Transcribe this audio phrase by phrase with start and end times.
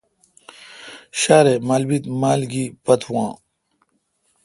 [1.19, 3.31] ݭارے مالبیت مال گی پت واں۔